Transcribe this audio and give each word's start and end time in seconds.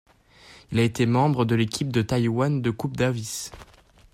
Il 0.71 0.79
a 0.79 0.81
été 0.81 1.05
membre 1.05 1.45
de 1.45 1.53
l'équipe 1.53 1.91
de 1.93 2.01
Taïwan 2.01 2.63
de 2.63 2.71
Coupe 2.71 2.97
Davis. 2.97 3.51